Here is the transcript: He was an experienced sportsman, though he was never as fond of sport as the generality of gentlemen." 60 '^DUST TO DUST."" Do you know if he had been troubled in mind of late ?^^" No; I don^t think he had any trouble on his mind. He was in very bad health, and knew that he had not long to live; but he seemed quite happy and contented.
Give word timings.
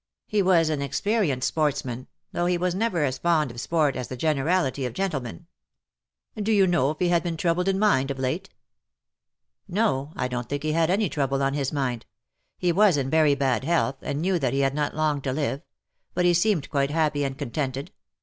He 0.25 0.41
was 0.41 0.69
an 0.71 0.81
experienced 0.81 1.47
sportsman, 1.47 2.07
though 2.31 2.47
he 2.47 2.57
was 2.57 2.73
never 2.73 3.03
as 3.03 3.19
fond 3.19 3.51
of 3.51 3.61
sport 3.61 3.95
as 3.95 4.07
the 4.07 4.17
generality 4.17 4.83
of 4.87 4.93
gentlemen." 4.93 5.45
60 5.45 5.45
'^DUST 5.45 5.45
TO 5.45 6.35
DUST."" 6.39 6.45
Do 6.45 6.51
you 6.53 6.65
know 6.65 6.89
if 6.89 6.97
he 6.97 7.09
had 7.09 7.21
been 7.21 7.37
troubled 7.37 7.67
in 7.67 7.77
mind 7.77 8.09
of 8.09 8.17
late 8.17 8.49
?^^" 8.17 8.49
No; 9.75 10.11
I 10.15 10.27
don^t 10.27 10.49
think 10.49 10.63
he 10.63 10.71
had 10.71 10.89
any 10.89 11.07
trouble 11.07 11.43
on 11.43 11.53
his 11.53 11.71
mind. 11.71 12.07
He 12.57 12.71
was 12.71 12.97
in 12.97 13.11
very 13.11 13.35
bad 13.35 13.63
health, 13.63 13.97
and 14.01 14.19
knew 14.23 14.39
that 14.39 14.53
he 14.53 14.61
had 14.61 14.73
not 14.73 14.95
long 14.95 15.21
to 15.21 15.31
live; 15.31 15.61
but 16.15 16.25
he 16.25 16.33
seemed 16.33 16.71
quite 16.71 16.89
happy 16.89 17.23
and 17.23 17.37
contented. 17.37 17.91